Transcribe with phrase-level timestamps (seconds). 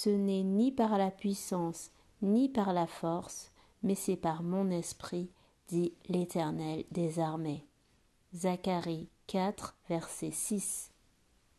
[0.00, 1.90] Ce n'est ni par la puissance,
[2.22, 3.50] ni par la force,
[3.82, 5.28] mais c'est par mon esprit,
[5.66, 7.66] dit l'Éternel des armées.
[8.32, 10.92] Zacharie 4, verset 6.